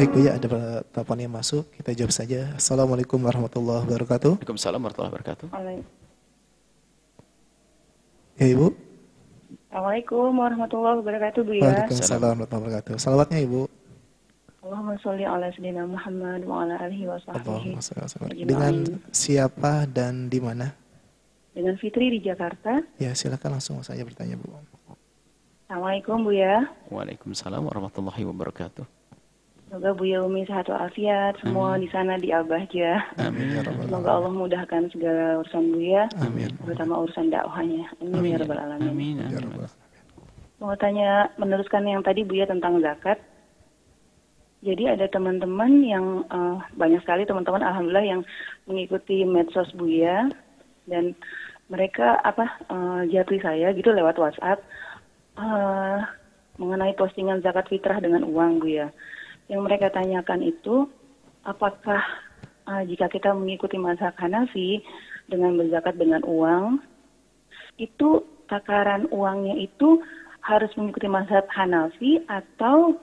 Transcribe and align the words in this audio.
Baik 0.00 0.16
Bu 0.16 0.24
ya, 0.24 0.40
ada 0.40 0.80
telepon 0.96 1.20
yang 1.20 1.28
masuk. 1.28 1.68
Kita 1.76 1.92
jawab 1.92 2.08
saja. 2.08 2.56
Assalamualaikum 2.56 3.20
warahmatullahi 3.20 3.84
wabarakatuh. 3.84 4.40
Waalaikumsalam 4.40 4.80
warahmatullahi 4.80 5.12
wabarakatuh. 5.12 5.46
Ya 8.40 8.46
Ibu. 8.48 8.72
Assalamualaikum 9.68 10.30
warahmatullahi 10.40 10.96
wabarakatuh 11.04 11.40
Bu 11.44 11.52
ya. 11.52 11.68
Waalaikumsalam 11.68 12.32
warahmatullahi 12.32 12.62
wabarakatuh. 12.64 12.96
Salawatnya 12.96 13.44
Ibu. 13.44 13.60
Allahumma 14.64 14.96
sholli 15.04 15.24
ala 15.28 15.52
sayyidina 15.52 15.84
Muhammad 15.84 16.48
wa 16.48 16.64
ala 16.64 16.80
alihi 16.80 17.04
wa 17.04 17.20
sahbihi. 17.20 17.76
Dengan 18.48 19.04
siapa 19.12 19.84
dan 19.84 20.32
di 20.32 20.40
mana? 20.40 20.72
Dengan 21.52 21.76
Fitri 21.76 22.08
di 22.08 22.24
Jakarta. 22.24 22.80
Ya, 22.96 23.12
silakan 23.12 23.60
langsung 23.60 23.76
saja 23.84 24.00
bertanya 24.00 24.40
Bu. 24.40 24.48
Assalamualaikum 25.68 26.24
Bu 26.24 26.32
ya. 26.32 26.72
Waalaikumsalam 26.88 27.68
warahmatullahi 27.68 28.24
wabarakatuh. 28.24 28.99
Semoga 29.70 29.94
Bu 29.94 30.02
ya 30.02 30.18
Umi 30.26 30.42
sehat 30.50 30.66
walafiat 30.66 31.38
semua 31.38 31.78
di 31.78 31.86
sana 31.94 32.18
di 32.18 32.34
Abahja. 32.34 33.06
Amin 33.22 33.54
ya 33.54 33.62
rabbal 33.62 33.86
Semoga 33.86 34.10
Allah 34.18 34.32
mudahkan 34.34 34.90
segala 34.90 35.38
urusan 35.38 35.70
Bu 35.70 35.78
ya, 35.78 36.10
Amin. 36.26 36.50
terutama 36.66 37.06
urusan 37.06 37.30
dakwahnya. 37.30 37.86
Amin 38.02 38.34
ya 38.34 38.42
rabbal 38.42 38.58
alamin. 38.58 38.90
Amin. 38.90 39.14
Ya 39.22 39.30
amin. 39.30 39.46
Rabbal. 39.46 39.70
Mau 40.58 40.74
tanya 40.74 41.30
meneruskan 41.38 41.86
yang 41.86 42.02
tadi 42.02 42.26
Bu 42.26 42.34
ya 42.34 42.50
tentang 42.50 42.82
zakat. 42.82 43.22
Jadi 44.66 44.90
ada 44.90 45.06
teman-teman 45.06 45.86
yang 45.86 46.26
eh, 46.26 46.56
banyak 46.74 47.06
sekali 47.06 47.22
teman-teman 47.22 47.62
alhamdulillah 47.62 48.18
yang 48.18 48.20
mengikuti 48.66 49.22
medsos 49.22 49.70
Bu 49.78 49.86
ya 49.86 50.26
dan 50.90 51.14
mereka 51.70 52.18
apa 52.26 52.58
eh, 52.66 53.00
jatuh 53.14 53.38
saya 53.38 53.70
gitu 53.70 53.94
lewat 53.94 54.18
WhatsApp 54.18 54.66
eh, 55.38 55.98
mengenai 56.58 56.90
postingan 56.98 57.38
zakat 57.38 57.70
fitrah 57.70 58.02
dengan 58.02 58.26
uang 58.26 58.58
Bu 58.58 58.66
ya. 58.66 58.90
Yang 59.50 59.60
mereka 59.66 59.90
tanyakan 59.90 60.46
itu 60.46 60.86
apakah 61.42 62.00
eh, 62.70 62.82
jika 62.86 63.10
kita 63.10 63.34
mengikuti 63.34 63.76
mazhab 63.76 64.14
Hanafi 64.14 64.80
dengan 65.26 65.58
berzakat 65.58 65.98
dengan 65.98 66.22
uang 66.22 66.78
itu 67.80 68.22
takaran 68.50 69.08
uangnya 69.10 69.56
itu 69.56 70.02
harus 70.44 70.70
mengikuti 70.76 71.06
mazhab 71.10 71.46
Hanafi 71.50 72.22
atau 72.28 72.96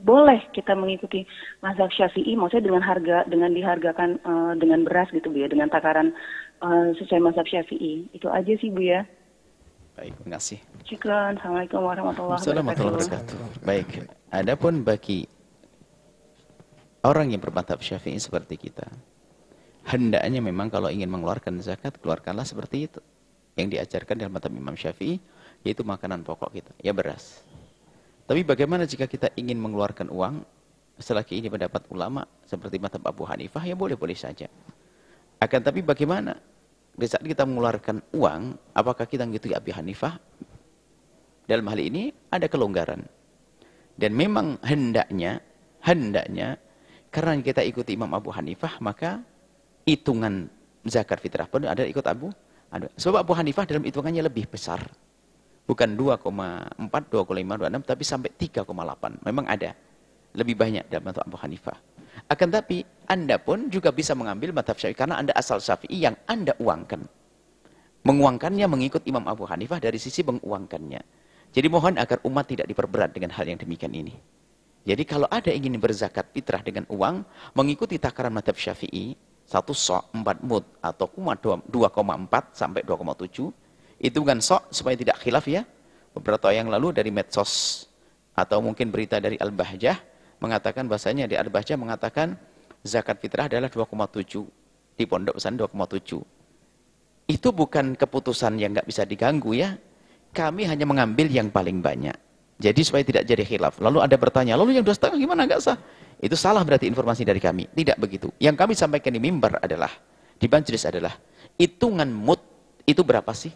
boleh 0.00 0.40
kita 0.56 0.72
mengikuti 0.72 1.28
mazhab 1.60 1.92
Syafi'i 1.92 2.32
maksudnya 2.32 2.72
dengan 2.72 2.84
harga 2.84 3.28
dengan 3.28 3.52
dihargakan 3.52 4.10
eh, 4.16 4.52
dengan 4.56 4.88
beras 4.88 5.12
gitu 5.12 5.28
Bu 5.28 5.44
ya 5.44 5.48
dengan 5.48 5.68
takaran 5.68 6.12
eh, 6.64 6.86
sesuai 6.96 7.20
mazhab 7.20 7.44
Syafi'i 7.44 8.08
itu 8.16 8.26
aja 8.28 8.52
sih 8.58 8.72
Bu 8.72 8.84
ya 8.84 9.04
Baik, 9.90 10.16
terima 10.16 10.38
kasih. 10.40 10.58
Syukran 10.88 11.36
Assalamualaikum 11.36 11.80
warahmatullahi 11.84 12.40
Assalamualaikum 12.40 12.88
wabarakatuh 12.88 13.36
warahmatullahi 13.36 13.44
wabarakatuh. 13.52 13.68
Baik, 13.68 13.88
adapun 14.32 14.72
bagi 14.80 15.18
orang 17.04 17.32
yang 17.32 17.40
bermadhab 17.40 17.80
syafi'i 17.80 18.20
seperti 18.20 18.60
kita, 18.60 18.86
hendaknya 19.88 20.40
memang 20.44 20.68
kalau 20.68 20.92
ingin 20.92 21.08
mengeluarkan 21.08 21.60
zakat, 21.64 21.96
keluarkanlah 22.00 22.44
seperti 22.44 22.88
itu. 22.88 23.00
Yang 23.58 23.76
diajarkan 23.76 24.14
dalam 24.16 24.32
madhab 24.32 24.52
Imam 24.54 24.78
Syafi'i, 24.78 25.18
yaitu 25.66 25.82
makanan 25.82 26.22
pokok 26.22 26.54
kita, 26.54 26.72
ya 26.80 26.94
beras. 26.94 27.42
Tapi 28.24 28.46
bagaimana 28.46 28.86
jika 28.86 29.10
kita 29.10 29.34
ingin 29.34 29.58
mengeluarkan 29.58 30.06
uang, 30.06 30.46
selagi 31.02 31.42
ini 31.42 31.50
pendapat 31.50 31.90
ulama, 31.90 32.22
seperti 32.46 32.78
madhab 32.78 33.02
Abu 33.10 33.26
Hanifah, 33.26 33.66
ya 33.66 33.74
boleh-boleh 33.74 34.14
saja. 34.14 34.46
Akan 35.42 35.60
tapi 35.66 35.82
bagaimana? 35.82 36.38
Di 36.94 37.06
saat 37.10 37.26
kita 37.26 37.42
mengeluarkan 37.42 38.14
uang, 38.14 38.42
apakah 38.76 39.08
kita 39.08 39.26
mengikuti 39.26 39.56
Abu 39.56 39.74
Hanifah? 39.74 40.14
Dalam 41.48 41.66
hal 41.66 41.80
ini 41.82 42.14
ada 42.30 42.46
kelonggaran. 42.46 43.02
Dan 43.98 44.14
memang 44.14 44.62
hendaknya, 44.62 45.42
hendaknya, 45.82 46.54
karena 47.10 47.34
kita 47.42 47.66
ikuti 47.66 47.98
Imam 47.98 48.10
Abu 48.14 48.30
Hanifah, 48.30 48.78
maka 48.78 49.18
hitungan 49.82 50.46
zakat 50.86 51.18
fitrah 51.18 51.50
pun 51.50 51.66
ada 51.66 51.82
ikut 51.82 52.06
Abu. 52.06 52.30
Sebab 52.94 53.26
Abu 53.26 53.34
Hanifah 53.34 53.66
dalam 53.66 53.82
hitungannya 53.82 54.22
lebih 54.30 54.46
besar. 54.46 54.78
Bukan 55.66 55.98
2,4, 55.98 56.78
2,5, 57.10 57.26
2,6, 57.66 57.82
tapi 57.82 58.02
sampai 58.06 58.30
3,8. 58.34 59.26
Memang 59.26 59.46
ada. 59.50 59.74
Lebih 60.38 60.54
banyak 60.54 60.86
dalam 60.86 61.10
madhab 61.10 61.26
Abu 61.26 61.38
Hanifah. 61.42 61.74
Akan 62.30 62.54
tapi, 62.54 62.86
Anda 63.10 63.42
pun 63.42 63.66
juga 63.66 63.90
bisa 63.90 64.14
mengambil 64.14 64.54
madhab 64.54 64.78
syafi'i. 64.78 64.94
Karena 64.94 65.18
Anda 65.18 65.34
asal 65.34 65.58
syafi'i 65.58 66.06
yang 66.06 66.14
Anda 66.30 66.54
uangkan. 66.62 67.02
Menguangkannya 68.06 68.66
mengikut 68.70 69.02
Imam 69.10 69.26
Abu 69.26 69.50
Hanifah 69.50 69.82
dari 69.82 69.98
sisi 69.98 70.22
menguangkannya. 70.22 71.02
Jadi 71.50 71.66
mohon 71.66 71.98
agar 71.98 72.22
umat 72.22 72.46
tidak 72.46 72.70
diperberat 72.70 73.10
dengan 73.10 73.34
hal 73.34 73.50
yang 73.50 73.58
demikian 73.58 73.90
ini. 73.90 74.14
Jadi 74.80 75.02
kalau 75.04 75.28
ada 75.28 75.52
ingin 75.52 75.76
berzakat 75.76 76.32
fitrah 76.32 76.64
dengan 76.64 76.88
uang, 76.88 77.22
mengikuti 77.52 78.00
takaran 78.00 78.32
madhab 78.32 78.56
syafi'i, 78.56 79.12
satu 79.44 79.76
sok, 79.76 80.16
empat 80.16 80.40
mud, 80.40 80.64
atau 80.80 81.10
kuma 81.10 81.36
2,4 81.36 81.68
sampai 82.56 82.80
2,7, 82.86 83.52
hitungan 84.00 84.40
sok 84.40 84.72
supaya 84.72 84.96
tidak 84.96 85.20
khilaf 85.20 85.44
ya. 85.44 85.68
Beberapa 86.16 86.50
yang 86.50 86.72
lalu 86.72 86.96
dari 86.96 87.12
medsos, 87.12 87.84
atau 88.32 88.64
mungkin 88.64 88.88
berita 88.88 89.20
dari 89.20 89.36
Al-Bahjah, 89.36 90.00
mengatakan 90.40 90.88
bahasanya 90.88 91.28
di 91.28 91.36
Al-Bahjah 91.36 91.76
mengatakan 91.76 92.40
zakat 92.80 93.20
fitrah 93.20 93.52
adalah 93.52 93.68
2,7, 93.68 94.48
di 94.96 95.04
pondok 95.04 95.36
pesantren 95.36 95.68
2,7. 95.68 96.24
Itu 97.30 97.52
bukan 97.52 97.94
keputusan 97.94 98.56
yang 98.56 98.74
nggak 98.74 98.88
bisa 98.88 99.04
diganggu 99.06 99.54
ya. 99.54 99.76
Kami 100.34 100.66
hanya 100.66 100.86
mengambil 100.88 101.30
yang 101.30 101.52
paling 101.52 101.78
banyak. 101.78 102.16
Jadi 102.60 102.80
supaya 102.84 103.00
tidak 103.00 103.24
jadi 103.24 103.40
khilaf. 103.40 103.80
Lalu 103.80 104.04
ada 104.04 104.16
bertanya, 104.20 104.52
lalu 104.52 104.76
yang 104.76 104.84
dua 104.84 104.92
setengah 104.92 105.16
gimana 105.16 105.48
nggak 105.48 105.60
sah? 105.64 105.80
Itu 106.20 106.36
salah 106.36 106.60
berarti 106.60 106.84
informasi 106.84 107.24
dari 107.24 107.40
kami. 107.40 107.64
Tidak 107.72 107.96
begitu. 107.96 108.28
Yang 108.36 108.56
kami 108.60 108.72
sampaikan 108.76 109.16
di 109.16 109.20
mimbar 109.20 109.64
adalah, 109.64 109.88
di 110.36 110.44
majelis 110.44 110.84
adalah, 110.84 111.16
hitungan 111.56 112.12
mut 112.12 112.44
itu 112.84 113.00
berapa 113.00 113.32
sih? 113.32 113.48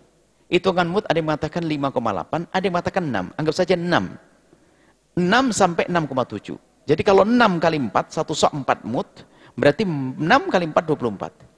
Hitungan 0.48 0.88
mut 0.88 1.04
ada 1.04 1.20
yang 1.20 1.28
mengatakan 1.28 1.60
5,8, 1.60 2.48
ada 2.48 2.64
yang 2.64 2.72
mengatakan 2.72 3.04
6. 3.04 3.36
Anggap 3.36 3.54
saja 3.54 3.76
6. 3.76 5.20
6 5.20 5.52
sampai 5.52 5.84
6,7. 5.92 6.56
Jadi 6.88 7.02
kalau 7.04 7.28
6 7.28 7.60
kali 7.60 7.76
4, 7.76 8.08
satu 8.08 8.32
sok 8.32 8.56
4 8.64 8.88
mut, 8.88 9.08
berarti 9.52 9.84
6 9.84 10.24
kali 10.48 10.64
4, 10.72 10.80
24. 10.80 11.53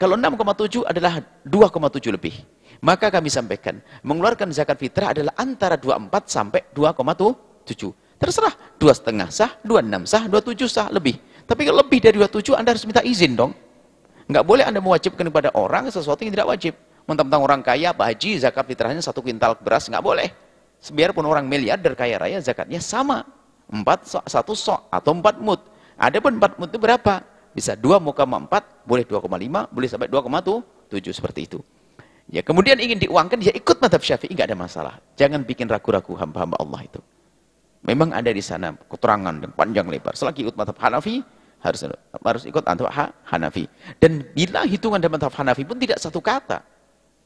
Kalau 0.00 0.16
6,7 0.16 0.88
adalah 0.88 1.20
2,7 1.44 2.16
lebih. 2.16 2.32
Maka 2.80 3.12
kami 3.12 3.28
sampaikan, 3.28 3.84
mengeluarkan 4.00 4.48
zakat 4.48 4.80
fitrah 4.80 5.12
adalah 5.12 5.36
antara 5.36 5.76
24 5.76 6.24
sampai 6.24 6.64
2,7. 6.72 7.92
Terserah, 8.20 8.52
dua 8.76 8.92
setengah 8.92 9.32
sah, 9.32 9.56
dua 9.64 9.80
enam 9.80 10.04
sah, 10.04 10.28
dua 10.28 10.44
tujuh 10.44 10.68
sah, 10.68 10.92
lebih. 10.92 11.16
Tapi 11.48 11.64
kalau 11.64 11.80
lebih 11.80 12.04
dari 12.04 12.20
dua 12.20 12.28
tujuh, 12.28 12.52
Anda 12.52 12.76
harus 12.76 12.84
minta 12.84 13.00
izin 13.00 13.32
dong. 13.32 13.56
Nggak 14.28 14.44
boleh 14.44 14.64
Anda 14.68 14.84
mewajibkan 14.84 15.24
kepada 15.24 15.48
orang 15.56 15.88
sesuatu 15.88 16.20
yang 16.20 16.36
tidak 16.36 16.52
wajib. 16.52 16.76
Mentang-mentang 17.08 17.40
orang 17.40 17.60
kaya, 17.64 17.96
Pak 17.96 18.06
Haji, 18.12 18.44
zakat 18.44 18.64
fitrahnya 18.68 19.00
satu 19.00 19.24
kuintal 19.24 19.56
beras, 19.56 19.88
nggak 19.88 20.04
boleh. 20.04 20.28
Biarpun 20.92 21.24
orang 21.24 21.48
miliarder 21.48 21.96
kaya 21.96 22.20
raya, 22.20 22.44
zakatnya 22.44 22.76
sama. 22.84 23.24
Empat 23.72 24.04
sok, 24.04 24.24
satu 24.28 24.52
sok, 24.52 24.92
atau 24.92 25.16
empat 25.16 25.40
mut. 25.40 25.60
Ada 25.96 26.20
pun 26.20 26.36
empat 26.36 26.60
mut 26.60 26.68
itu 26.68 26.76
berapa? 26.76 27.24
Bisa 27.50 27.74
dua 27.74 27.98
muka 27.98 28.22
empat, 28.22 28.86
boleh 28.86 29.02
2,5, 29.02 29.26
boleh 29.74 29.88
sampai 29.90 30.06
2,7, 30.06 31.10
seperti 31.10 31.50
itu. 31.50 31.58
Ya, 32.30 32.46
kemudian 32.46 32.78
ingin 32.78 33.02
diuangkan, 33.02 33.42
ya 33.42 33.50
ikut 33.50 33.82
madhab 33.82 33.98
syafi'i, 33.98 34.30
nggak 34.30 34.54
ada 34.54 34.58
masalah. 34.58 34.94
Jangan 35.18 35.42
bikin 35.42 35.66
ragu-ragu 35.66 36.14
hamba-hamba 36.14 36.62
Allah 36.62 36.86
itu. 36.86 37.02
Memang 37.82 38.14
ada 38.14 38.30
di 38.30 38.38
sana 38.38 38.70
keterangan 38.76 39.34
yang 39.34 39.50
panjang 39.50 39.86
lebar. 39.90 40.14
Selagi 40.14 40.46
ikut 40.46 40.54
madhab 40.54 40.78
Hanafi, 40.78 41.26
harus 41.58 41.80
harus 42.22 42.42
ikut 42.46 42.62
madhab 42.62 42.86
Hanafi. 43.26 43.66
Dan 43.98 44.30
bila 44.30 44.62
hitungan 44.62 45.02
dalam 45.02 45.18
madhab 45.18 45.34
Hanafi 45.34 45.66
pun 45.66 45.74
tidak 45.74 45.98
satu 45.98 46.22
kata. 46.22 46.62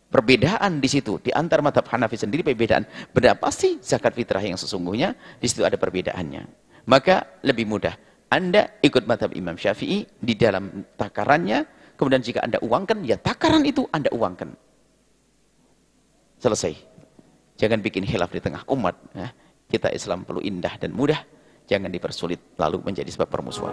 Perbedaan 0.08 0.78
di 0.78 0.86
situ, 0.86 1.18
di 1.18 1.34
antara 1.34 1.58
madhab 1.58 1.84
Hanafi 1.90 2.16
sendiri 2.16 2.40
perbedaan. 2.46 2.86
Berapa 3.12 3.50
sih 3.50 3.82
zakat 3.82 4.14
fitrah 4.14 4.40
yang 4.40 4.56
sesungguhnya? 4.56 5.12
Di 5.42 5.50
situ 5.50 5.66
ada 5.66 5.74
perbedaannya. 5.74 6.46
Maka 6.86 7.42
lebih 7.42 7.66
mudah. 7.66 7.98
Anda 8.30 8.78
ikut 8.82 9.04
madhab 9.06 9.32
Imam 9.36 9.54
Syafi'i 9.54 10.06
di 10.18 10.34
dalam 10.34 10.84
takarannya. 10.98 11.64
Kemudian 11.94 12.22
jika 12.24 12.42
Anda 12.42 12.58
uangkan, 12.58 13.06
ya 13.06 13.14
takaran 13.20 13.62
itu 13.62 13.86
Anda 13.94 14.10
uangkan. 14.10 14.50
Selesai. 16.42 16.74
Jangan 17.54 17.78
bikin 17.80 18.02
hilaf 18.02 18.34
di 18.34 18.42
tengah 18.42 18.66
umat. 18.66 18.98
Ya. 19.14 19.30
Kita 19.70 19.88
Islam 19.94 20.26
perlu 20.26 20.42
indah 20.42 20.74
dan 20.76 20.90
mudah. 20.90 21.22
Jangan 21.64 21.88
dipersulit 21.88 22.58
lalu 22.60 22.82
menjadi 22.82 23.08
sebab 23.08 23.30
permusuhan. 23.30 23.72